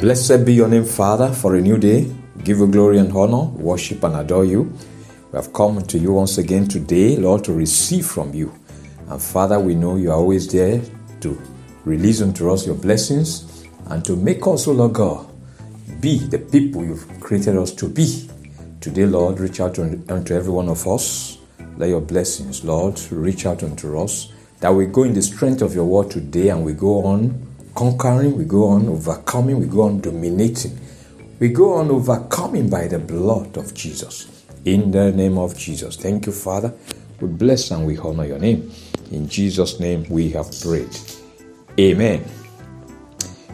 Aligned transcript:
Blessed 0.00 0.46
be 0.46 0.54
your 0.54 0.66
name, 0.66 0.86
Father, 0.86 1.30
for 1.30 1.56
a 1.56 1.60
new 1.60 1.76
day. 1.76 2.10
Give 2.42 2.56
you 2.56 2.66
glory 2.68 2.96
and 2.96 3.12
honor, 3.12 3.50
worship 3.50 4.02
and 4.02 4.16
adore 4.16 4.46
you. 4.46 4.72
We 5.30 5.36
have 5.36 5.52
come 5.52 5.82
to 5.82 5.98
you 5.98 6.14
once 6.14 6.38
again 6.38 6.66
today, 6.68 7.18
Lord, 7.18 7.44
to 7.44 7.52
receive 7.52 8.06
from 8.06 8.32
you. 8.32 8.50
And 9.10 9.20
Father, 9.20 9.60
we 9.60 9.74
know 9.74 9.96
you 9.96 10.10
are 10.10 10.16
always 10.16 10.50
there 10.50 10.80
to 11.20 11.38
release 11.84 12.22
unto 12.22 12.50
us 12.50 12.66
your 12.66 12.76
blessings 12.76 13.66
and 13.88 14.02
to 14.06 14.16
make 14.16 14.46
us, 14.46 14.66
O 14.68 14.72
Lord 14.72 14.94
God, 14.94 15.28
be 16.00 16.16
the 16.16 16.38
people 16.38 16.82
you've 16.82 17.20
created 17.20 17.58
us 17.58 17.70
to 17.72 17.86
be. 17.86 18.26
Today, 18.80 19.04
Lord, 19.04 19.38
reach 19.38 19.60
out 19.60 19.78
unto 19.78 20.34
every 20.34 20.50
one 20.50 20.70
of 20.70 20.88
us. 20.88 21.36
Let 21.76 21.90
your 21.90 22.00
blessings, 22.00 22.64
Lord, 22.64 22.98
reach 23.10 23.44
out 23.44 23.62
unto 23.62 24.00
us. 24.00 24.32
That 24.60 24.70
we 24.70 24.86
go 24.86 25.02
in 25.02 25.12
the 25.12 25.20
strength 25.20 25.60
of 25.60 25.74
your 25.74 25.84
word 25.84 26.10
today 26.10 26.48
and 26.48 26.64
we 26.64 26.72
go 26.72 27.04
on 27.04 27.49
conquering, 27.74 28.36
we 28.36 28.44
go 28.44 28.68
on 28.68 28.88
overcoming, 28.88 29.58
we 29.58 29.66
go 29.66 29.82
on 29.82 30.00
dominating. 30.00 30.78
We 31.38 31.48
go 31.48 31.74
on 31.74 31.90
overcoming 31.90 32.68
by 32.68 32.88
the 32.88 32.98
blood 32.98 33.56
of 33.56 33.74
Jesus. 33.74 34.44
In 34.64 34.90
the 34.90 35.10
name 35.12 35.38
of 35.38 35.56
Jesus. 35.56 35.96
Thank 35.96 36.26
you, 36.26 36.32
Father. 36.32 36.72
We 37.20 37.28
bless 37.28 37.70
and 37.70 37.86
we 37.86 37.96
honor 37.98 38.26
your 38.26 38.38
name. 38.38 38.70
In 39.10 39.28
Jesus' 39.28 39.80
name 39.80 40.04
we 40.10 40.30
have 40.30 40.50
prayed. 40.60 40.96
Amen. 41.78 42.24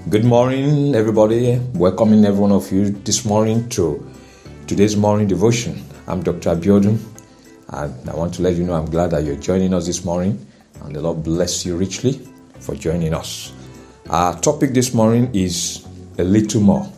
Good 0.09 0.25
morning, 0.25 0.95
everybody. 0.95 1.59
Welcoming 1.75 2.25
every 2.25 2.41
one 2.41 2.53
of 2.53 2.71
you 2.71 2.91
this 2.91 3.25
morning 3.25 3.69
to 3.71 4.09
today's 4.67 4.97
morning 4.97 5.29
devotion. 5.29 5.85
I'm 6.07 6.23
Dr. 6.23 6.51
Abiodun, 6.51 6.99
and 7.69 8.11
I 8.11 8.15
want 8.15 8.35
to 8.35 8.43
let 8.43 8.55
you 8.55 8.65
know 8.65 8.75
I'm 8.75 8.91
glad 8.91 9.11
that 9.11 9.25
you're 9.25 9.37
joining 9.37 9.75
us 9.75 9.87
this 9.87 10.05
morning, 10.05 10.45
and 10.83 10.95
the 10.95 11.01
Lord 11.01 11.25
bless 11.25 11.67
you 11.67 11.77
richly 11.77 12.21
for 12.61 12.75
joining 12.75 13.15
us. 13.15 13.53
Our 14.09 14.39
topic 14.39 14.73
this 14.73 14.95
morning 14.95 15.35
is 15.35 15.85
a 16.17 16.23
little 16.23 16.61
more. 16.61 16.89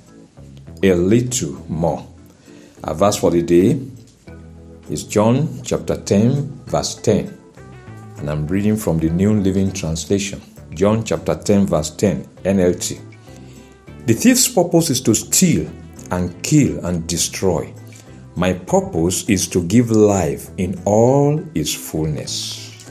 A 0.82 0.92
little 0.92 1.52
more. 1.66 2.06
Our 2.84 2.94
verse 2.94 3.16
for 3.16 3.30
the 3.30 3.40
day 3.40 3.80
is 4.90 5.04
John 5.04 5.62
chapter 5.62 5.96
10, 5.96 6.64
verse 6.66 6.96
10. 6.96 7.34
And 8.18 8.28
I'm 8.28 8.46
reading 8.46 8.76
from 8.76 8.98
the 8.98 9.08
New 9.08 9.40
Living 9.40 9.72
Translation. 9.72 10.42
John 10.74 11.02
chapter 11.02 11.34
10, 11.34 11.68
verse 11.68 11.88
10, 11.96 12.24
NLT. 12.44 13.00
The 14.04 14.12
thief's 14.12 14.46
purpose 14.46 14.90
is 14.90 15.00
to 15.00 15.14
steal 15.14 15.66
and 16.10 16.42
kill 16.42 16.84
and 16.84 17.08
destroy. 17.08 17.72
My 18.36 18.52
purpose 18.52 19.26
is 19.30 19.48
to 19.48 19.62
give 19.62 19.90
life 19.90 20.50
in 20.58 20.78
all 20.84 21.42
its 21.54 21.72
fullness. 21.72 22.86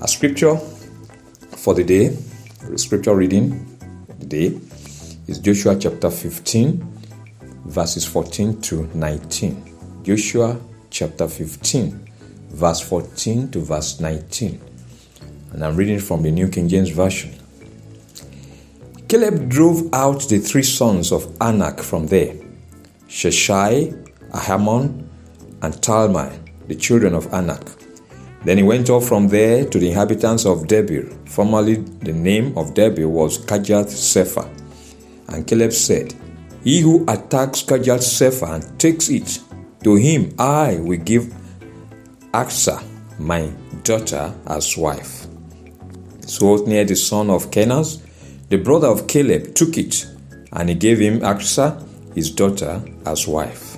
A 0.00 0.08
scripture 0.08 0.58
for 1.62 1.74
the 1.74 1.84
day, 1.84 2.08
the 2.68 2.76
scripture 2.76 3.14
reading 3.14 3.78
the 4.18 4.26
day 4.26 4.60
is 5.28 5.38
Joshua 5.38 5.78
chapter 5.78 6.10
15, 6.10 6.82
verses 7.66 8.04
14 8.04 8.60
to 8.62 8.90
19. 8.94 10.02
Joshua 10.02 10.60
chapter 10.90 11.28
15, 11.28 12.10
verse 12.48 12.80
14 12.80 13.52
to 13.52 13.60
verse 13.60 14.00
19. 14.00 14.60
And 15.52 15.64
I'm 15.64 15.76
reading 15.76 16.00
from 16.00 16.24
the 16.24 16.32
New 16.32 16.48
King 16.48 16.68
James 16.68 16.90
Version. 16.90 17.32
Caleb 19.06 19.48
drove 19.48 19.88
out 19.94 20.28
the 20.28 20.40
three 20.40 20.64
sons 20.64 21.12
of 21.12 21.32
Anak 21.40 21.78
from 21.80 22.08
there 22.08 22.34
Sheshai, 23.06 23.94
Ahiman, 24.32 25.06
and 25.62 25.74
Talmai, 25.74 26.36
the 26.66 26.74
children 26.74 27.14
of 27.14 27.32
Anak. 27.32 27.81
Then 28.44 28.58
he 28.58 28.62
went 28.64 28.90
off 28.90 29.06
from 29.06 29.28
there 29.28 29.64
to 29.64 29.78
the 29.78 29.88
inhabitants 29.88 30.44
of 30.46 30.66
Debir. 30.66 31.28
Formerly, 31.28 31.76
the 31.76 32.12
name 32.12 32.56
of 32.58 32.74
Debir 32.74 33.08
was 33.08 33.38
Kirjath 33.38 33.90
Sepher. 33.90 34.48
And 35.28 35.46
Caleb 35.46 35.72
said, 35.72 36.14
He 36.64 36.80
who 36.80 37.04
attacks 37.04 37.62
Kirjath 37.62 38.02
Sepher 38.02 38.54
and 38.54 38.80
takes 38.80 39.08
it, 39.08 39.38
to 39.84 39.94
him 39.94 40.34
I 40.38 40.78
will 40.80 40.98
give 40.98 41.32
Achsah, 42.32 42.82
my 43.18 43.52
daughter, 43.84 44.34
as 44.46 44.76
wife. 44.76 45.26
So 46.26 46.54
Othniel, 46.54 46.86
the 46.86 46.96
son 46.96 47.30
of 47.30 47.50
Kenaz, 47.50 48.00
the 48.48 48.58
brother 48.58 48.88
of 48.88 49.06
Caleb, 49.06 49.54
took 49.54 49.76
it, 49.76 50.06
and 50.52 50.68
he 50.68 50.74
gave 50.74 50.98
him 50.98 51.20
Achsah, 51.20 51.80
his 52.14 52.30
daughter, 52.30 52.82
as 53.06 53.28
wife. 53.28 53.76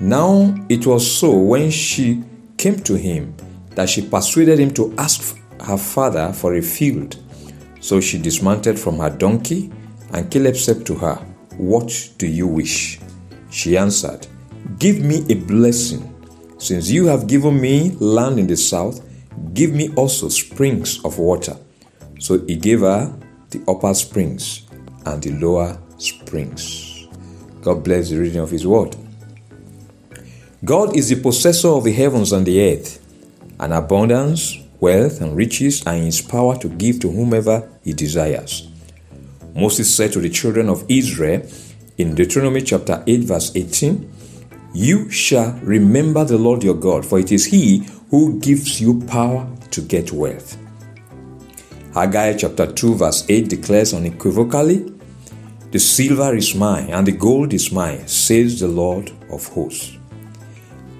Now 0.00 0.54
it 0.68 0.86
was 0.86 1.10
so 1.10 1.36
when 1.36 1.70
she 1.70 2.22
came 2.56 2.80
to 2.80 2.96
him 2.96 3.34
that 3.74 3.88
she 3.88 4.02
persuaded 4.02 4.58
him 4.58 4.72
to 4.74 4.94
ask 4.98 5.38
her 5.60 5.76
father 5.76 6.32
for 6.32 6.54
a 6.54 6.62
field. 6.62 7.16
So 7.80 8.00
she 8.00 8.18
dismounted 8.18 8.78
from 8.78 8.98
her 8.98 9.10
donkey, 9.10 9.72
and 10.12 10.30
Caleb 10.30 10.56
said 10.56 10.86
to 10.86 10.94
her, 10.94 11.14
What 11.56 12.10
do 12.18 12.26
you 12.26 12.46
wish? 12.46 13.00
She 13.50 13.76
answered, 13.76 14.26
Give 14.78 15.00
me 15.00 15.24
a 15.28 15.34
blessing. 15.34 16.08
Since 16.58 16.90
you 16.90 17.06
have 17.06 17.26
given 17.26 17.60
me 17.60 17.90
land 17.98 18.38
in 18.38 18.46
the 18.46 18.56
south, 18.56 19.02
give 19.52 19.72
me 19.72 19.92
also 19.94 20.28
springs 20.28 21.04
of 21.04 21.18
water. 21.18 21.56
So 22.20 22.38
he 22.46 22.56
gave 22.56 22.80
her 22.80 23.12
the 23.50 23.62
upper 23.66 23.92
springs 23.94 24.66
and 25.04 25.22
the 25.22 25.32
lower 25.32 25.78
springs. 25.98 27.08
God 27.62 27.82
bless 27.82 28.10
the 28.10 28.18
reading 28.18 28.40
of 28.40 28.50
his 28.50 28.66
word. 28.66 28.94
God 30.64 30.96
is 30.96 31.08
the 31.08 31.20
possessor 31.20 31.68
of 31.68 31.84
the 31.84 31.92
heavens 31.92 32.32
and 32.32 32.46
the 32.46 32.60
earth 32.60 33.01
and 33.62 33.72
abundance, 33.72 34.58
wealth, 34.80 35.20
and 35.20 35.36
riches 35.36 35.86
in 35.86 36.02
his 36.02 36.20
power 36.20 36.58
to 36.58 36.68
give 36.68 36.98
to 37.00 37.08
whomever 37.08 37.70
he 37.84 37.92
desires. 37.92 38.68
Moses 39.54 39.94
said 39.94 40.12
to 40.12 40.20
the 40.20 40.28
children 40.28 40.68
of 40.68 40.84
Israel 40.88 41.46
in 41.96 42.16
Deuteronomy 42.16 42.62
chapter 42.62 43.04
8, 43.06 43.20
verse 43.20 43.52
18, 43.54 44.12
You 44.74 45.08
shall 45.10 45.52
remember 45.62 46.24
the 46.24 46.38
Lord 46.38 46.64
your 46.64 46.74
God, 46.74 47.06
for 47.06 47.20
it 47.20 47.30
is 47.30 47.46
he 47.46 47.86
who 48.10 48.40
gives 48.40 48.80
you 48.80 49.00
power 49.02 49.48
to 49.70 49.80
get 49.80 50.10
wealth. 50.10 50.58
Haggai 51.94 52.38
chapter 52.38 52.72
2, 52.72 52.96
verse 52.96 53.24
8 53.28 53.48
declares 53.48 53.94
unequivocally, 53.94 54.92
The 55.70 55.78
silver 55.78 56.34
is 56.34 56.54
mine 56.56 56.90
and 56.90 57.06
the 57.06 57.12
gold 57.12 57.52
is 57.52 57.70
mine, 57.70 58.08
says 58.08 58.58
the 58.58 58.68
Lord 58.68 59.12
of 59.30 59.46
hosts. 59.46 59.98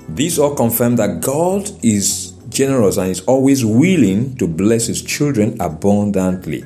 These 0.09 0.39
all 0.39 0.55
confirm 0.55 0.97
that 0.97 1.21
God 1.21 1.69
is 1.83 2.22
generous 2.53 2.97
and 2.97 3.11
is 3.11 3.23
always 3.23 3.65
willing 3.65 4.37
to 4.37 4.47
bless 4.47 4.87
his 4.87 5.03
children 5.03 5.57
abundantly. 5.61 6.65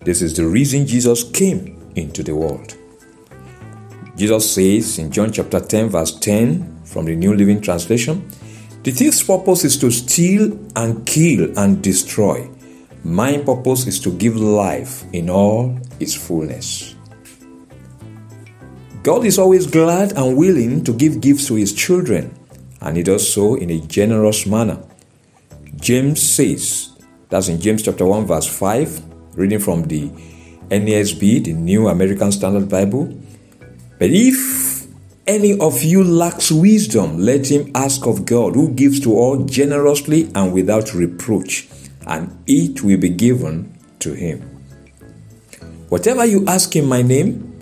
This 0.00 0.22
is 0.22 0.34
the 0.36 0.46
reason 0.46 0.86
Jesus 0.86 1.24
came 1.24 1.92
into 1.96 2.22
the 2.22 2.34
world. 2.34 2.76
Jesus 4.16 4.54
says 4.54 4.98
in 4.98 5.10
John 5.10 5.32
chapter 5.32 5.60
10, 5.60 5.90
verse 5.90 6.18
10 6.18 6.82
from 6.84 7.06
the 7.06 7.16
New 7.16 7.34
Living 7.34 7.60
Translation 7.60 8.28
The 8.82 8.90
thief's 8.90 9.22
purpose 9.22 9.64
is 9.64 9.76
to 9.78 9.90
steal 9.90 10.58
and 10.76 11.06
kill 11.06 11.56
and 11.58 11.82
destroy. 11.82 12.48
My 13.04 13.38
purpose 13.38 13.86
is 13.86 13.98
to 14.00 14.12
give 14.12 14.36
life 14.36 15.04
in 15.12 15.28
all 15.28 15.78
its 15.98 16.14
fullness. 16.14 16.94
God 19.02 19.24
is 19.24 19.38
always 19.38 19.66
glad 19.66 20.12
and 20.12 20.36
willing 20.36 20.84
to 20.84 20.92
give 20.92 21.20
gifts 21.20 21.48
to 21.48 21.54
his 21.54 21.72
children, 21.72 22.32
and 22.80 22.96
he 22.96 23.02
does 23.02 23.26
so 23.32 23.56
in 23.56 23.70
a 23.70 23.80
generous 23.80 24.46
manner. 24.46 24.78
James 25.82 26.22
says, 26.22 26.96
that's 27.28 27.48
in 27.48 27.60
James 27.60 27.82
chapter 27.82 28.06
1, 28.06 28.24
verse 28.26 28.46
5, 28.46 29.02
reading 29.34 29.58
from 29.58 29.82
the 29.82 30.10
NASB, 30.70 31.42
the 31.42 31.54
New 31.54 31.88
American 31.88 32.30
Standard 32.30 32.68
Bible. 32.68 33.12
But 33.98 34.10
if 34.10 34.86
any 35.26 35.58
of 35.58 35.82
you 35.82 36.04
lacks 36.04 36.52
wisdom, 36.52 37.18
let 37.18 37.50
him 37.50 37.72
ask 37.74 38.06
of 38.06 38.24
God, 38.24 38.54
who 38.54 38.70
gives 38.70 39.00
to 39.00 39.12
all 39.12 39.44
generously 39.44 40.30
and 40.36 40.52
without 40.52 40.94
reproach, 40.94 41.68
and 42.06 42.30
it 42.46 42.84
will 42.84 42.98
be 42.98 43.08
given 43.08 43.76
to 43.98 44.12
him. 44.12 44.40
Whatever 45.88 46.24
you 46.24 46.46
ask 46.46 46.76
in 46.76 46.86
my 46.86 47.02
name, 47.02 47.60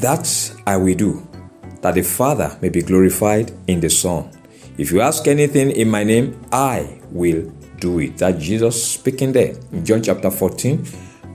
that 0.00 0.52
I 0.66 0.76
will 0.76 0.96
do, 0.96 1.24
that 1.82 1.94
the 1.94 2.02
Father 2.02 2.58
may 2.60 2.68
be 2.68 2.82
glorified 2.82 3.52
in 3.68 3.78
the 3.78 3.90
Son. 3.90 4.33
If 4.76 4.90
you 4.90 5.00
ask 5.00 5.28
anything 5.28 5.70
in 5.70 5.88
my 5.88 6.02
name, 6.02 6.40
I 6.50 7.00
will 7.10 7.48
do 7.78 8.00
it. 8.00 8.18
That 8.18 8.40
Jesus 8.40 8.92
speaking 8.92 9.30
there 9.30 9.54
in 9.70 9.84
John 9.84 10.02
chapter 10.02 10.32
14, 10.32 10.78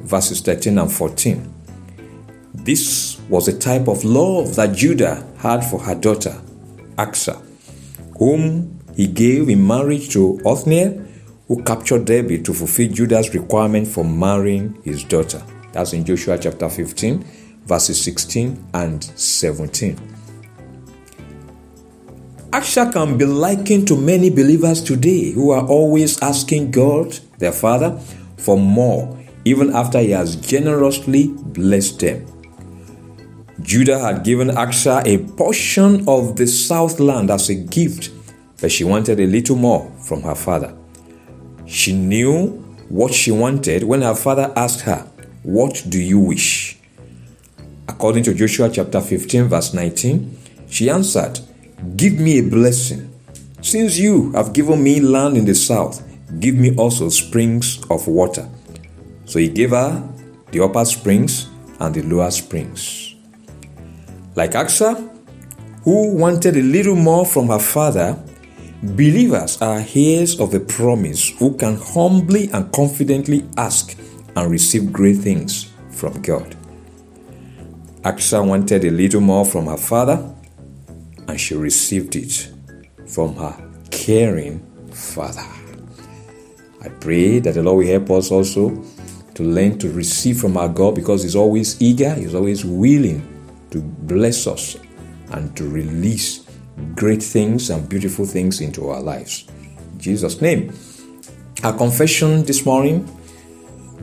verses 0.02 0.42
13 0.42 0.78
and 0.78 0.92
14. 0.92 1.54
This 2.54 3.18
was 3.30 3.48
a 3.48 3.58
type 3.58 3.88
of 3.88 4.04
love 4.04 4.56
that 4.56 4.76
Judah 4.76 5.26
had 5.38 5.62
for 5.62 5.80
her 5.80 5.96
daughter, 5.96 6.42
Achsah, 6.98 7.42
whom 8.18 8.78
he 8.94 9.08
gave 9.08 9.48
in 9.48 9.66
marriage 9.66 10.10
to 10.10 10.38
Othniel, 10.46 11.02
who 11.48 11.64
captured 11.64 12.06
Debir 12.06 12.44
to 12.44 12.54
fulfill 12.54 12.92
Judah's 12.92 13.34
requirement 13.34 13.88
for 13.88 14.04
marrying 14.04 14.78
his 14.84 15.06
daughter. 15.06 15.42
That's 15.72 15.94
in 15.94 16.04
Joshua 16.04 16.38
chapter 16.38 16.68
15, 16.68 17.24
verses 17.66 18.04
16 18.04 18.72
and 18.74 19.02
17. 19.02 20.19
Achsah 22.52 22.92
can 22.92 23.18
be 23.18 23.26
likened 23.26 23.88
to 23.88 23.96
many 23.96 24.32
believers 24.32 24.82
today 24.82 25.32
who 25.32 25.52
are 25.52 25.66
always 25.68 26.20
asking 26.22 26.72
God, 26.72 27.20
their 27.38 27.52
Father, 27.52 28.00
for 28.38 28.58
more 28.58 29.20
even 29.46 29.74
after 29.74 30.00
he 30.00 30.12
has 30.12 30.36
generously 30.36 31.28
blessed 31.28 32.00
them. 32.00 32.26
Judah 33.62 34.00
had 34.00 34.24
given 34.24 34.50
Achsah 34.50 35.06
a 35.06 35.18
portion 35.36 36.08
of 36.08 36.36
the 36.36 36.48
southland 36.48 37.30
as 37.30 37.50
a 37.50 37.56
gift, 37.56 38.12
but 38.62 38.72
she 38.72 38.84
wanted 38.84 39.20
a 39.20 39.28
little 39.28 39.56
more 39.56 39.92
from 40.02 40.22
her 40.24 40.36
father. 40.36 40.76
She 41.66 41.94
knew 41.94 42.48
what 42.90 43.14
she 43.14 43.32
wanted 43.32 43.84
when 43.84 44.02
her 44.02 44.16
father 44.16 44.52
asked 44.56 44.82
her, 44.82 45.08
What 45.44 45.84
do 45.88 46.00
you 46.00 46.20
wish? 46.20 46.78
According 47.88 48.24
to 48.24 48.34
Joshua 48.34 48.70
chapter 48.70 49.02
15, 49.02 49.46
verse 49.46 49.74
19, 49.74 50.38
she 50.70 50.90
answered, 50.90 51.40
Give 51.96 52.20
me 52.20 52.40
a 52.40 52.44
blessing. 52.44 53.10
Since 53.62 53.98
you 53.98 54.32
have 54.34 54.54
given 54.54 54.84
me 54.84 55.00
land 55.00 55.38
in 55.38 55.46
the 55.46 55.56
south, 55.56 56.04
give 56.40 56.56
me 56.56 56.76
also 56.76 57.10
springs 57.10 57.80
of 57.90 58.08
water. 58.08 58.48
So 59.26 59.40
he 59.40 59.48
gave 59.48 59.72
her 59.72 60.04
the 60.52 60.62
upper 60.64 60.84
springs 60.86 61.48
and 61.80 61.96
the 61.96 62.02
lower 62.02 62.32
springs. 62.32 63.16
Like 64.36 64.52
Achsah, 64.52 65.10
who 65.84 66.16
wanted 66.16 66.58
a 66.58 66.62
little 66.62 66.96
more 66.96 67.26
from 67.26 67.48
her 67.48 67.60
father, 67.60 68.22
believers 68.84 69.62
are 69.62 69.86
heirs 69.96 70.40
of 70.40 70.52
the 70.52 70.60
promise 70.60 71.30
who 71.40 71.56
can 71.56 71.78
humbly 71.78 72.50
and 72.52 72.72
confidently 72.74 73.46
ask 73.58 73.98
and 74.36 74.52
receive 74.52 74.92
great 74.92 75.18
things 75.18 75.72
from 75.92 76.22
God. 76.22 76.56
Achsah 78.04 78.46
wanted 78.46 78.86
a 78.86 78.92
little 78.92 79.22
more 79.22 79.46
from 79.46 79.68
her 79.68 79.78
father, 79.78 80.34
and 81.30 81.40
she 81.40 81.54
received 81.54 82.16
it 82.16 82.52
from 83.06 83.36
her 83.36 83.56
caring 83.92 84.60
father. 84.92 85.46
I 86.82 86.90
pray 86.90 87.40
that 87.40 87.54
the 87.54 87.62
Lord 87.62 87.86
will 87.86 87.92
help 87.92 88.10
us 88.12 88.32
also 88.32 88.84
to 89.36 89.44
learn 89.44 89.78
to 89.80 89.92
receive 89.92 90.40
from 90.40 90.58
our 90.58 90.70
God 90.70 90.96
because 90.96 91.22
He's 91.22 91.36
always 91.36 91.80
eager, 91.80 92.16
He's 92.16 92.34
always 92.34 92.66
willing 92.66 93.22
to 93.70 93.80
bless 93.80 94.48
us 94.48 94.78
and 95.32 95.56
to 95.56 95.70
release 95.70 96.48
great 96.96 97.22
things 97.22 97.70
and 97.70 97.88
beautiful 97.88 98.26
things 98.26 98.60
into 98.60 98.90
our 98.90 99.02
lives. 99.02 99.48
In 99.94 100.00
Jesus' 100.00 100.42
name. 100.42 100.74
Our 101.64 101.78
confession 101.78 102.44
this 102.44 102.66
morning 102.66 103.08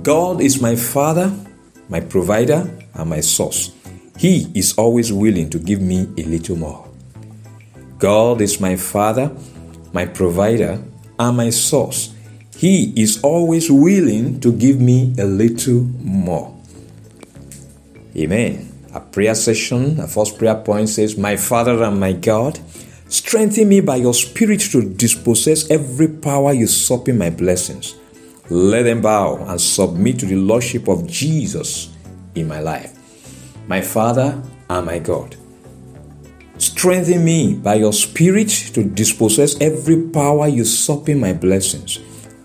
God 0.02 0.40
is 0.40 0.60
my 0.60 0.76
Father, 0.76 1.32
my 1.88 1.98
provider, 2.00 2.70
and 2.94 3.10
my 3.10 3.20
source. 3.20 3.74
He 4.16 4.46
is 4.54 4.74
always 4.74 5.12
willing 5.12 5.50
to 5.50 5.58
give 5.58 5.80
me 5.80 6.02
a 6.18 6.22
little 6.22 6.56
more. 6.56 6.85
God 7.98 8.40
is 8.40 8.60
my 8.60 8.76
Father, 8.76 9.30
my 9.92 10.06
provider, 10.06 10.82
and 11.18 11.36
my 11.36 11.50
source. 11.50 12.14
He 12.56 12.92
is 13.00 13.20
always 13.22 13.70
willing 13.70 14.40
to 14.40 14.52
give 14.52 14.80
me 14.80 15.14
a 15.18 15.24
little 15.24 15.82
more. 16.02 16.54
Amen 18.16 18.76
a 18.96 19.00
prayer 19.00 19.34
session. 19.34 20.00
a 20.00 20.08
first 20.08 20.38
prayer 20.38 20.54
point 20.54 20.88
says, 20.88 21.16
My 21.16 21.36
Father 21.36 21.82
and 21.82 22.00
my 22.00 22.12
God, 22.12 22.58
strengthen 23.08 23.68
me 23.68 23.80
by 23.80 23.96
your 23.96 24.14
Spirit 24.14 24.60
to 24.72 24.82
dispossess 24.82 25.70
every 25.70 26.08
power 26.08 26.52
usurping 26.52 27.18
my 27.18 27.30
blessings. 27.30 27.94
Let 28.48 28.84
them 28.84 29.02
bow 29.02 29.44
and 29.44 29.60
submit 29.60 30.20
to 30.20 30.26
the 30.26 30.36
Lordship 30.36 30.88
of 30.88 31.06
Jesus 31.06 31.90
in 32.34 32.48
my 32.48 32.60
life. 32.60 32.92
My 33.68 33.82
Father 33.82 34.42
and 34.70 34.86
my 34.86 34.98
God, 34.98 35.36
strengthen 36.86 37.24
me 37.24 37.52
by 37.52 37.74
your 37.74 37.92
Spirit 37.92 38.48
to 38.48 38.84
dispossess 38.84 39.60
every 39.60 40.02
power 40.02 40.46
usurping 40.46 41.18
my 41.18 41.32
blessings. 41.32 41.98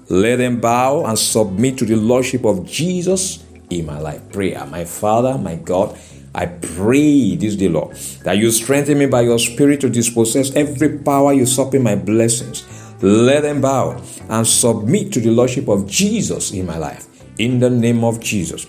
Let 0.10 0.38
them 0.38 0.60
bow 0.60 1.06
and 1.06 1.16
submit 1.16 1.78
to 1.78 1.86
the 1.86 1.96
Lordship 1.96 2.44
of 2.44 2.66
Jesus 2.66 3.46
in 3.70 3.86
my 3.86 4.00
life. 4.00 4.32
Prayer, 4.32 4.66
my 4.66 4.84
Father, 4.84 5.38
my 5.38 5.58
God, 5.58 5.96
I 6.34 6.48
pray 6.48 7.36
this 7.36 7.56
day, 7.56 7.70
Lord, 7.70 7.96
that 8.24 8.40
you 8.40 8.50
strengthen 8.50 8.98
me 8.98 9.06
by 9.06 9.22
your 9.22 9.38
spirit 9.38 9.80
to 9.82 9.92
dispossess 9.92 10.56
every 10.56 10.98
power 10.98 11.34
usurping 11.34 11.84
my 11.84 11.96
blessings. 11.96 12.66
Let 13.04 13.44
them 13.44 13.62
bow 13.62 14.02
and 14.28 14.48
submit 14.48 15.14
to 15.14 15.20
the 15.20 15.30
Lordship 15.30 15.68
of 15.68 15.86
Jesus 15.86 16.50
in 16.50 16.66
my 16.66 16.80
life. 16.80 17.06
In 17.38 17.60
the 17.60 17.70
name 17.70 18.04
of 18.04 18.20
Jesus. 18.20 18.66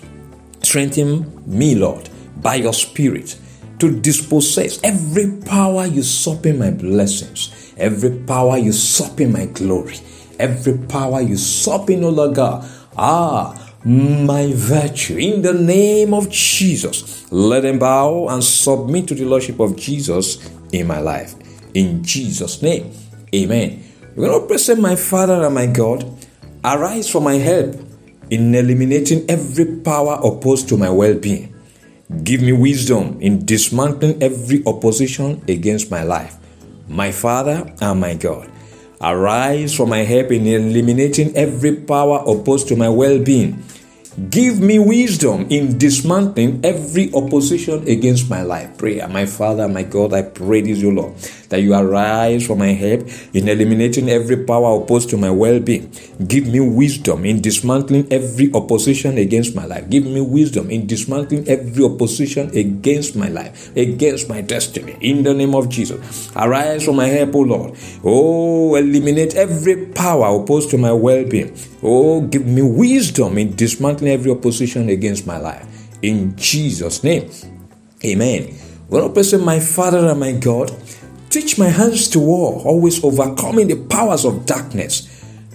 Strengthen 0.61 1.41
me, 1.47 1.73
Lord, 1.73 2.11
by 2.43 2.55
your 2.61 2.73
spirit 2.73 3.39
to 3.79 3.99
dispossess 3.99 4.79
every 4.83 5.31
power 5.45 5.85
usurping 5.85 6.59
my 6.59 6.71
blessings, 6.71 7.73
every 7.77 8.11
power 8.25 8.57
usurping 8.57 9.31
my 9.31 9.45
glory, 9.47 9.97
every 10.39 10.77
power 10.87 11.21
usurping, 11.21 12.03
oh 12.03 12.09
Lord 12.09 12.35
God. 12.35 12.69
Ah, 12.97 13.59
my 13.85 14.53
virtue 14.55 15.17
in 15.17 15.41
the 15.41 15.53
name 15.53 16.13
of 16.13 16.29
Jesus. 16.29 17.29
Let 17.31 17.61
them 17.61 17.79
bow 17.79 18.29
and 18.29 18.43
submit 18.43 19.07
to 19.09 19.15
the 19.15 19.25
Lordship 19.25 19.59
of 19.59 19.75
Jesus 19.75 20.49
in 20.71 20.87
my 20.87 20.99
life. 20.99 21.35
In 21.73 22.03
Jesus' 22.03 22.61
name. 22.61 22.91
Amen. 23.33 23.83
We're 24.15 24.27
going 24.27 24.41
to 24.41 24.47
present 24.47 24.79
my 24.79 24.95
Father 24.95 25.43
and 25.43 25.55
my 25.55 25.65
God. 25.65 26.05
Arise 26.63 27.09
for 27.09 27.19
my 27.19 27.35
help 27.35 27.75
in 28.29 28.55
eliminating 28.55 29.29
every 29.29 29.77
power 29.81 30.19
opposed 30.23 30.69
to 30.69 30.77
my 30.77 30.89
well 30.89 31.15
being. 31.15 31.52
Give 32.21 32.41
me 32.41 32.53
wisdom 32.53 33.17
in 33.21 33.45
dismantling 33.45 34.21
every 34.21 34.61
opposition 34.65 35.41
against 35.47 35.89
my 35.89 36.03
life. 36.03 36.37
My 36.87 37.11
Father 37.11 37.65
and 37.81 37.99
my 37.99 38.13
God. 38.13 38.51
Arise 39.01 39.75
for 39.75 39.87
my 39.87 39.99
help 39.99 40.31
in 40.31 40.45
eliminating 40.45 41.35
every 41.35 41.75
power 41.75 42.23
opposed 42.27 42.67
to 42.69 42.75
my 42.75 42.87
well 42.87 43.19
being. 43.19 43.63
Give 44.29 44.59
me 44.61 44.77
wisdom 44.77 45.47
in 45.49 45.79
dismantling 45.79 46.63
every 46.63 47.11
opposition 47.13 47.87
against 47.87 48.29
my 48.29 48.43
life. 48.43 48.77
Prayer. 48.77 49.07
My 49.07 49.25
Father, 49.25 49.67
my 49.67 49.81
God, 49.81 50.13
I 50.13 50.21
pray 50.21 50.61
this, 50.61 50.77
you 50.77 50.91
Lord, 50.91 51.15
that 51.53 51.61
you 51.61 51.75
arise 51.75 52.47
for 52.47 52.57
my 52.57 52.73
help 52.73 53.05
in 53.31 53.47
eliminating 53.47 54.09
every 54.09 54.43
power 54.43 54.81
opposed 54.81 55.07
to 55.11 55.17
my 55.17 55.29
well 55.29 55.59
being. 55.59 55.93
Give 56.27 56.47
me 56.47 56.59
wisdom 56.59 57.25
in 57.25 57.41
dismantling 57.41 58.11
every 58.11 58.49
opposition 58.53 59.19
against 59.19 59.53
my 59.55 59.65
life. 59.65 59.87
Give 59.87 60.03
me 60.03 60.19
wisdom 60.19 60.71
in 60.71 60.87
dismantling 60.87 61.47
every 61.47 61.85
opposition 61.85 62.49
against 62.57 63.15
my 63.15 63.29
life, 63.29 63.69
against 63.77 64.29
my 64.29 64.41
destiny. 64.41 64.97
In 64.99 65.21
the 65.21 65.33
name 65.35 65.53
of 65.53 65.69
Jesus. 65.69 66.31
Arise 66.35 66.85
for 66.85 66.93
my 66.93 67.05
help, 67.05 67.35
O 67.35 67.41
Lord. 67.41 67.77
Oh, 68.03 68.73
eliminate 68.73 69.35
every 69.35 69.85
power 69.93 70.41
opposed 70.41 70.71
to 70.71 70.79
my 70.79 70.91
well 70.91 71.23
being. 71.23 71.55
Oh, 71.83 72.21
give 72.21 72.47
me 72.47 72.63
wisdom 72.63 73.37
in 73.37 73.55
dismantling 73.55 74.09
every 74.09 74.31
opposition 74.31 74.89
against 74.89 75.27
my 75.27 75.37
life. 75.37 75.69
In 76.01 76.35
Jesus' 76.35 77.03
name. 77.03 77.29
Amen. 78.03 78.57
When 78.93 79.03
I 79.03 79.07
present 79.07 79.43
my 79.43 79.59
Father 79.59 80.05
and 80.05 80.19
my 80.19 80.33
God, 80.33 80.69
teach 81.33 81.57
my 81.57 81.67
hands 81.67 82.07
to 82.09 82.19
war, 82.19 82.61
always 82.63 83.03
overcoming 83.03 83.67
the 83.67 83.87
powers 83.87 84.23
of 84.23 84.45
darkness. 84.45 85.09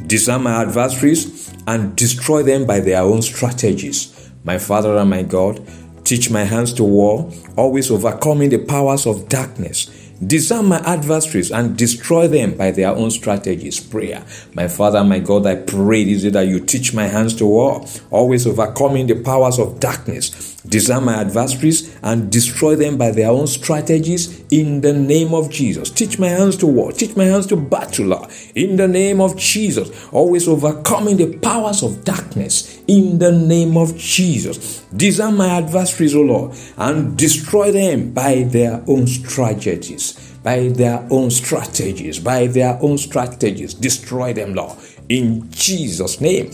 Disarm 0.09 0.43
my 0.43 0.63
adversaries 0.63 1.55
and 1.69 1.95
destroy 1.95 2.43
them 2.43 2.67
by 2.67 2.81
their 2.81 3.03
own 3.03 3.23
strategies. 3.23 4.33
My 4.43 4.59
Father 4.59 4.97
and 4.97 5.09
my 5.09 5.23
God, 5.23 5.65
teach 6.03 6.31
my 6.31 6.43
hands 6.43 6.73
to 6.75 6.83
war, 6.83 7.33
always 7.57 7.93
overcoming 7.93 8.51
the 8.51 8.59
powers 8.59 9.07
of 9.07 9.29
darkness. 9.29 9.87
Disarm 10.27 10.67
my 10.67 10.79
adversaries 10.81 11.53
and 11.53 11.79
destroy 11.79 12.27
them 12.27 12.57
by 12.57 12.73
their 12.73 12.89
own 12.89 13.13
strategies. 13.13 13.79
Prayer. 13.79 14.25
My 14.55 14.67
Father, 14.67 15.05
my 15.05 15.21
God, 15.21 15.47
I 15.47 15.55
pray 15.55 16.03
this 16.03 16.23
day 16.23 16.31
that 16.31 16.49
you 16.49 16.59
teach 16.59 16.93
my 16.93 17.07
hands 17.07 17.37
to 17.37 17.47
war, 17.47 17.87
always 18.11 18.49
overcoming 18.49 19.07
the 19.07 19.23
powers 19.23 19.61
of 19.61 19.79
darkness. 19.79 20.58
Disarm 20.67 21.05
my 21.05 21.15
adversaries 21.15 21.97
and 22.03 22.33
destroy 22.33 22.75
them 22.75 22.99
by 22.99 23.13
their 23.13 23.31
own 23.31 23.47
strategies 23.47 24.45
in 24.51 24.81
the 24.81 24.93
name 24.93 25.33
of 25.33 25.51
Jesus. 25.51 25.89
Teach 25.89 26.19
my 26.19 26.29
hands 26.29 26.57
to 26.57 26.67
war, 26.67 26.91
teach 26.91 27.17
my 27.17 27.25
hands 27.25 27.47
to 27.47 27.57
battle 27.57 28.29
in 28.55 28.77
the 28.77 28.89
name 28.89 29.21
of 29.21 29.37
Jesus. 29.37 30.09
Always 30.13 30.49
overcoming 30.49 31.17
the 31.17 31.39
powers 31.39 31.83
of 31.83 32.05
darkness 32.05 32.83
in 32.89 33.19
the 33.19 33.31
name 33.31 33.77
of 33.77 33.97
Jesus. 33.97 34.81
Disarm 34.97 35.37
my 35.37 35.49
adversaries, 35.49 36.15
O 36.17 36.23
Lord, 36.23 36.57
and 36.77 37.17
destroy 37.17 37.71
them 37.71 38.13
by 38.13 38.43
their 38.43 38.83
own 38.89 39.07
strategies. 39.07 40.35
By 40.43 40.69
their 40.69 41.07
own 41.11 41.31
strategies, 41.31 42.19
by 42.19 42.47
their 42.47 42.79
own 42.81 42.97
strategies, 42.99 43.75
destroy 43.75 44.33
them, 44.33 44.55
Lord. 44.55 44.79
In 45.09 45.51
Jesus' 45.51 46.21
name, 46.21 46.51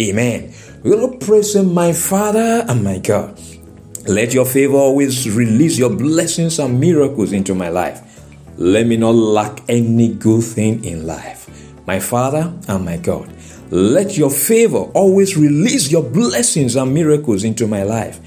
amen. 0.00 0.52
To 0.84 1.18
praise 1.20 1.56
Him, 1.56 1.74
my 1.74 1.92
Father 1.92 2.64
and 2.68 2.84
my 2.84 2.98
God. 2.98 3.38
Let 4.06 4.32
your 4.32 4.46
favor 4.46 4.76
always 4.76 5.28
release 5.28 5.76
your 5.76 5.90
blessings 5.90 6.58
and 6.58 6.78
miracles 6.78 7.32
into 7.32 7.54
my 7.54 7.68
life. 7.68 8.00
Let 8.56 8.86
me 8.86 8.96
not 8.96 9.14
lack 9.14 9.60
any 9.68 10.14
good 10.14 10.42
thing 10.44 10.84
in 10.84 11.06
life. 11.06 11.50
My 11.86 11.98
Father 11.98 12.52
and 12.68 12.84
my 12.84 12.96
God. 12.96 13.28
Let 13.70 14.16
your 14.16 14.30
favor 14.30 14.78
always 14.94 15.36
release 15.36 15.90
your 15.90 16.02
blessings 16.02 16.76
and 16.76 16.94
miracles 16.94 17.44
into 17.44 17.66
my 17.66 17.82
life. 17.82 18.20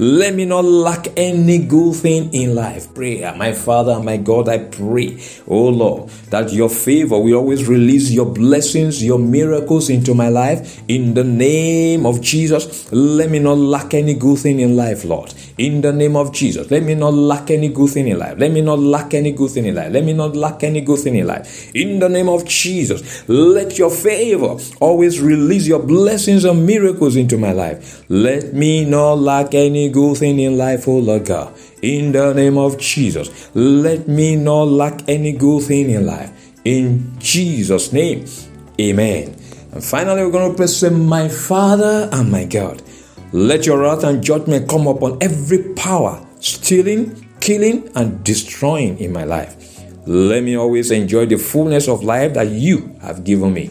Let 0.00 0.36
me 0.36 0.44
not 0.44 0.64
lack 0.64 1.08
any 1.16 1.58
good 1.58 1.96
thing 1.96 2.32
in 2.32 2.54
life. 2.54 2.94
Prayer, 2.94 3.34
my 3.34 3.52
Father, 3.52 3.98
my 3.98 4.16
God, 4.16 4.48
I 4.48 4.58
pray, 4.58 5.20
oh 5.48 5.70
Lord, 5.70 6.08
that 6.30 6.52
your 6.52 6.68
favor 6.68 7.18
will 7.18 7.34
always 7.34 7.66
release 7.66 8.12
your 8.12 8.26
blessings, 8.26 9.02
your 9.02 9.18
miracles 9.18 9.90
into 9.90 10.14
my 10.14 10.28
life. 10.28 10.80
In 10.86 11.14
the 11.14 11.24
name 11.24 12.06
of 12.06 12.20
Jesus, 12.20 12.92
let 12.92 13.28
me 13.28 13.40
not 13.40 13.58
lack 13.58 13.92
any 13.92 14.14
good 14.14 14.38
thing 14.38 14.60
in 14.60 14.76
life, 14.76 15.04
Lord. 15.04 15.34
In 15.58 15.80
the 15.80 15.92
name 15.92 16.14
of 16.14 16.32
Jesus, 16.32 16.70
let 16.70 16.84
me 16.84 16.94
not 16.94 17.14
lack 17.14 17.50
any 17.50 17.66
good 17.66 17.90
thing 17.90 18.06
in 18.06 18.20
life. 18.20 18.38
Let 18.38 18.52
me 18.52 18.60
not 18.60 18.78
lack 18.78 19.14
any 19.14 19.32
good 19.32 19.50
thing 19.50 19.64
in 19.64 19.74
life. 19.74 19.92
Let 19.92 20.04
me 20.04 20.12
not 20.12 20.36
lack 20.36 20.62
any 20.62 20.80
good 20.80 21.00
thing 21.00 21.16
in 21.16 21.26
life. 21.26 21.74
In 21.74 21.98
the 21.98 22.08
name 22.08 22.28
of 22.28 22.44
Jesus, 22.44 23.28
let 23.28 23.76
your 23.76 23.90
favor 23.90 24.56
always 24.78 25.20
release 25.20 25.66
your 25.66 25.82
blessings 25.82 26.44
and 26.44 26.64
miracles 26.64 27.16
into 27.16 27.36
my 27.36 27.50
life. 27.50 28.04
Let 28.08 28.54
me 28.54 28.84
not 28.84 29.14
lack 29.14 29.54
any 29.54 29.87
good 29.88 30.16
thing 30.16 30.38
in 30.38 30.56
life, 30.56 30.88
oh 30.88 30.98
Lord 30.98 31.26
God. 31.26 31.54
In 31.82 32.12
the 32.12 32.32
name 32.32 32.58
of 32.58 32.78
Jesus, 32.78 33.50
let 33.54 34.08
me 34.08 34.36
not 34.36 34.64
lack 34.64 35.08
any 35.08 35.32
good 35.32 35.64
thing 35.64 35.90
in 35.90 36.06
life. 36.06 36.32
In 36.64 37.18
Jesus' 37.18 37.92
name, 37.92 38.24
amen. 38.80 39.36
And 39.72 39.84
finally, 39.84 40.24
we're 40.24 40.30
going 40.30 40.50
to 40.50 40.56
pray, 40.56 40.66
say, 40.66 40.90
My 40.90 41.28
Father 41.28 42.08
and 42.12 42.30
my 42.30 42.44
God. 42.44 42.82
Let 43.32 43.66
your 43.66 43.78
wrath 43.78 44.04
and 44.04 44.22
judgment 44.22 44.68
come 44.68 44.86
upon 44.86 45.18
every 45.20 45.74
power 45.74 46.24
stealing, 46.40 47.28
killing, 47.40 47.90
and 47.94 48.24
destroying 48.24 48.98
in 48.98 49.12
my 49.12 49.24
life. 49.24 49.54
Let 50.06 50.42
me 50.42 50.56
always 50.56 50.90
enjoy 50.90 51.26
the 51.26 51.36
fullness 51.36 51.88
of 51.88 52.02
life 52.02 52.34
that 52.34 52.48
you 52.48 52.96
have 53.02 53.24
given 53.24 53.52
me. 53.52 53.70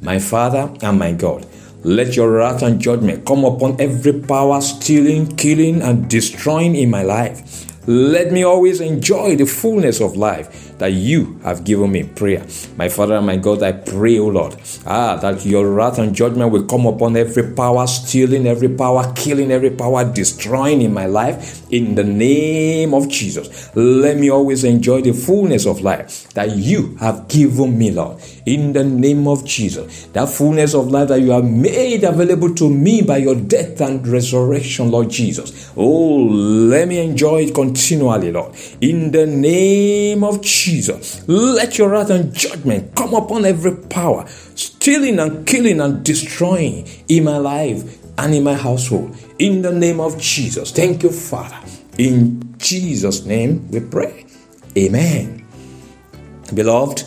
My 0.00 0.18
Father 0.18 0.72
and 0.82 0.98
my 0.98 1.12
God, 1.12 1.46
let 1.84 2.16
your 2.16 2.30
wrath 2.30 2.62
and 2.62 2.80
judgment 2.80 3.26
come 3.26 3.44
upon 3.44 3.80
every 3.80 4.18
power 4.20 4.60
stealing, 4.60 5.26
killing, 5.36 5.82
and 5.82 6.08
destroying 6.08 6.74
in 6.74 6.90
my 6.90 7.02
life. 7.02 7.66
Let 7.86 8.32
me 8.32 8.42
always 8.42 8.80
enjoy 8.80 9.36
the 9.36 9.44
fullness 9.44 10.00
of 10.00 10.16
life 10.16 10.73
that 10.78 10.92
you 10.92 11.38
have 11.42 11.64
given 11.64 11.92
me. 11.92 12.04
Prayer. 12.04 12.46
My 12.76 12.88
Father 12.88 13.16
and 13.16 13.26
my 13.26 13.36
God, 13.36 13.62
I 13.62 13.72
pray, 13.72 14.18
O 14.18 14.28
Lord, 14.28 14.56
ah, 14.86 15.16
that 15.16 15.44
your 15.44 15.72
wrath 15.72 15.98
and 15.98 16.14
judgment 16.14 16.52
will 16.52 16.64
come 16.64 16.86
upon 16.86 17.16
every 17.16 17.54
power 17.54 17.86
stealing, 17.86 18.46
every 18.46 18.68
power 18.68 19.12
killing, 19.14 19.50
every 19.50 19.70
power 19.70 20.04
destroying 20.04 20.82
in 20.82 20.92
my 20.92 21.06
life. 21.06 21.62
In 21.72 21.94
the 21.94 22.04
name 22.04 22.94
of 22.94 23.08
Jesus, 23.08 23.74
let 23.74 24.16
me 24.16 24.30
always 24.30 24.64
enjoy 24.64 25.00
the 25.00 25.12
fullness 25.12 25.66
of 25.66 25.80
life 25.80 26.28
that 26.34 26.56
you 26.56 26.96
have 26.96 27.26
given 27.28 27.76
me, 27.76 27.90
Lord. 27.90 28.22
In 28.46 28.72
the 28.72 28.84
name 28.84 29.26
of 29.26 29.44
Jesus, 29.44 30.06
that 30.12 30.28
fullness 30.28 30.74
of 30.74 30.90
life 30.90 31.08
that 31.08 31.20
you 31.20 31.30
have 31.30 31.44
made 31.44 32.04
available 32.04 32.54
to 32.54 32.70
me 32.70 33.02
by 33.02 33.16
your 33.16 33.34
death 33.34 33.80
and 33.80 34.06
resurrection, 34.06 34.90
Lord 34.90 35.10
Jesus. 35.10 35.72
Oh, 35.76 36.24
let 36.24 36.88
me 36.88 37.00
enjoy 37.00 37.44
it 37.44 37.54
continually, 37.54 38.30
Lord. 38.30 38.54
In 38.80 39.10
the 39.10 39.26
name 39.26 40.22
of 40.22 40.42
Jesus, 40.64 41.22
let 41.28 41.76
your 41.76 41.90
wrath 41.90 42.08
and 42.08 42.32
judgment 42.32 42.94
come 42.96 43.12
upon 43.12 43.44
every 43.44 43.76
power, 43.76 44.24
stealing 44.54 45.18
and 45.18 45.46
killing 45.46 45.78
and 45.78 46.02
destroying 46.02 46.88
in 47.06 47.24
my 47.24 47.36
life 47.36 48.02
and 48.16 48.34
in 48.34 48.44
my 48.44 48.54
household. 48.54 49.14
In 49.38 49.60
the 49.60 49.72
name 49.72 50.00
of 50.00 50.18
Jesus. 50.18 50.72
Thank 50.72 51.02
you, 51.02 51.10
Father. 51.10 51.60
In 51.98 52.56
Jesus' 52.56 53.26
name 53.26 53.70
we 53.70 53.80
pray. 53.80 54.24
Amen. 54.78 55.46
Beloved, 56.54 57.04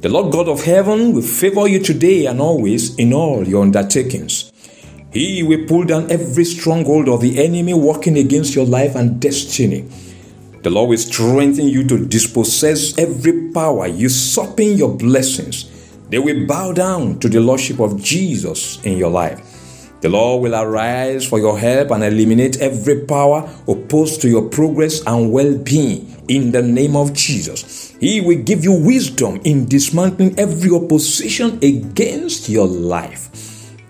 the 0.00 0.08
Lord 0.08 0.32
God 0.32 0.48
of 0.48 0.64
heaven 0.64 1.12
will 1.12 1.20
favor 1.20 1.68
you 1.68 1.80
today 1.80 2.24
and 2.24 2.40
always 2.40 2.96
in 2.96 3.12
all 3.12 3.46
your 3.46 3.64
undertakings. 3.64 4.50
He 5.12 5.42
will 5.42 5.66
pull 5.68 5.84
down 5.84 6.10
every 6.10 6.46
stronghold 6.46 7.10
of 7.10 7.20
the 7.20 7.44
enemy 7.44 7.74
working 7.74 8.16
against 8.16 8.54
your 8.54 8.64
life 8.64 8.94
and 8.94 9.20
destiny. 9.20 9.90
The 10.64 10.70
Lord 10.70 10.88
will 10.88 10.96
strengthen 10.96 11.68
you 11.68 11.86
to 11.88 12.06
dispossess 12.06 12.96
every 12.96 13.50
power 13.52 13.86
usurping 13.86 14.78
your 14.78 14.96
blessings. 14.96 15.70
They 16.08 16.18
will 16.18 16.46
bow 16.46 16.72
down 16.72 17.18
to 17.18 17.28
the 17.28 17.40
Lordship 17.40 17.80
of 17.80 18.02
Jesus 18.02 18.82
in 18.82 18.96
your 18.96 19.10
life. 19.10 19.90
The 20.00 20.08
Lord 20.08 20.42
will 20.42 20.54
arise 20.54 21.26
for 21.26 21.38
your 21.38 21.58
help 21.58 21.90
and 21.90 22.02
eliminate 22.02 22.62
every 22.62 23.04
power 23.04 23.46
opposed 23.68 24.22
to 24.22 24.28
your 24.30 24.48
progress 24.48 25.06
and 25.06 25.30
well 25.30 25.54
being 25.58 26.16
in 26.28 26.50
the 26.50 26.62
name 26.62 26.96
of 26.96 27.12
Jesus. 27.12 27.94
He 28.00 28.22
will 28.22 28.42
give 28.42 28.64
you 28.64 28.72
wisdom 28.72 29.42
in 29.44 29.66
dismantling 29.66 30.38
every 30.38 30.70
opposition 30.70 31.58
against 31.62 32.48
your 32.48 32.66
life. 32.66 33.28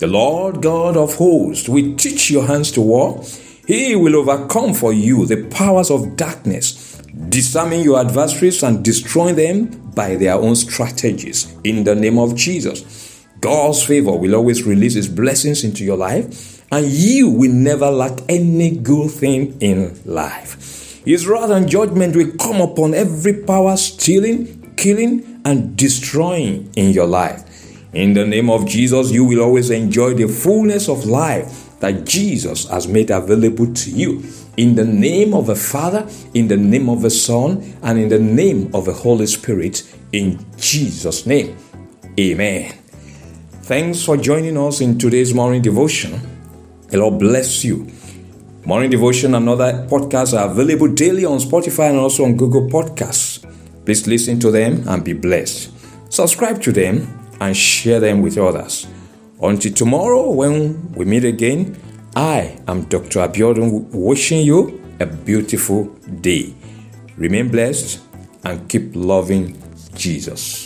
The 0.01 0.09
Lord 0.09 0.61
God 0.61 0.97
of 0.97 1.15
hosts 1.15 1.69
will 1.69 1.95
teach 1.95 2.33
your 2.33 2.49
hands 2.49 2.73
to 2.73 2.81
war. 2.81 3.23
He 3.67 3.97
will 3.97 4.17
overcome 4.17 4.75
for 4.75 4.93
you 4.93 5.25
the 5.25 5.45
powers 5.45 5.91
of 5.91 6.17
darkness, 6.17 6.99
disarming 7.31 7.81
your 7.81 7.99
adversaries 7.99 8.63
and 8.63 8.85
destroying 8.85 9.37
them 9.37 9.91
by 9.95 10.17
their 10.17 10.35
own 10.35 10.55
strategies 10.55 11.55
in 11.65 11.85
the 11.85 11.95
name 11.95 12.19
of 12.19 12.37
Jesus. 12.37 13.25
God's 13.41 13.83
favor 13.83 14.13
will 14.13 14.35
always 14.35 14.65
release 14.65 14.95
His 14.95 15.09
blessings 15.09 15.65
into 15.65 15.83
your 15.83 15.97
life, 15.97 16.63
and 16.71 16.87
you 16.87 17.31
will 17.31 17.53
never 17.53 17.91
lack 17.91 18.19
any 18.29 18.77
good 18.77 19.11
thing 19.11 19.57
in 19.61 19.99
life. 20.05 21.03
His 21.07 21.27
wrath 21.27 21.51
and 21.51 21.69
judgment 21.69 22.17
will 22.17 22.33
come 22.33 22.61
upon 22.61 22.93
every 22.93 23.45
power 23.45 23.79
stealing, 23.79 24.75
killing, 24.77 25.41
and 25.47 25.75
destroying 25.77 26.71
in 26.77 26.91
your 26.91 27.07
life. 27.07 27.45
In 27.95 28.13
the 28.13 28.27
name 28.27 28.51
of 28.51 28.67
Jesus, 28.67 29.11
you 29.11 29.25
will 29.25 29.41
always 29.41 29.71
enjoy 29.71 30.15
the 30.15 30.29
fullness 30.29 30.89
of 30.89 31.07
life 31.07 31.64
that 31.85 32.07
Jesus 32.07 32.67
has 32.71 32.89
made 32.89 33.11
available 33.11 33.71
to 33.71 33.91
you. 33.91 34.25
In 34.57 34.75
the 34.75 34.87
name 34.87 35.35
of 35.35 35.49
the 35.49 35.55
Father, 35.55 36.09
in 36.33 36.49
the 36.49 36.57
name 36.57 36.89
of 36.89 37.03
the 37.03 37.11
Son, 37.11 37.63
and 37.83 37.99
in 37.99 38.09
the 38.09 38.19
name 38.19 38.71
of 38.73 38.87
the 38.87 38.93
Holy 38.95 39.27
Spirit, 39.27 39.83
in 40.11 40.43
Jesus' 40.57 41.27
name. 41.27 41.59
Amen. 42.19 42.73
Thanks 43.65 44.03
for 44.03 44.17
joining 44.17 44.57
us 44.57 44.81
in 44.81 44.97
today's 44.97 45.35
morning 45.35 45.61
devotion. 45.61 46.19
The 46.89 46.97
Lord 46.97 47.19
bless 47.19 47.63
you. 47.65 47.87
Morning 48.65 48.91
devotion 48.91 49.35
and 49.35 49.47
other 49.47 49.87
podcasts 49.87 50.33
are 50.33 50.51
available 50.51 50.89
daily 50.89 51.27
on 51.27 51.39
Spotify 51.39 51.91
and 51.91 51.99
also 51.99 52.25
on 52.25 52.35
Google 52.35 52.67
Podcasts. 52.67 53.45
Please 53.85 54.07
listen 54.07 54.41
to 54.41 54.51
them 54.51 54.89
and 54.89 55.05
be 55.05 55.13
blessed. 55.13 55.71
Subscribe 56.11 56.63
to 56.63 56.73
them 56.73 57.29
and 57.43 57.55
share 57.55 58.01
them 58.01 58.23
with 58.23 58.39
others. 58.39 58.87
Until 59.45 59.75
tomorrow, 59.75 60.31
when 60.31 60.91
we 60.95 61.05
meet 61.05 61.23
again, 61.23 61.77
I 62.17 62.59
am 62.67 62.85
Dr. 62.85 63.21
Abiodun 63.21 63.91
wishing 63.93 64.41
you 64.41 64.81
a 65.01 65.05
beautiful 65.05 65.85
day. 66.23 66.55
Remain 67.19 67.51
blessed 67.51 68.01
and 68.43 68.67
keep 68.71 68.93
loving 68.97 69.61
Jesus. 69.95 70.64